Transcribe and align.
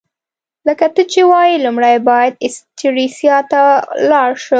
لکه 0.67 0.85
ته 0.95 1.01
چي 1.11 1.21
وايې، 1.29 1.63
لومړی 1.65 1.97
باید 2.09 2.33
سټریسا 2.55 3.37
ته 3.51 3.61
ولاړ 4.01 4.31
شم. 4.43 4.49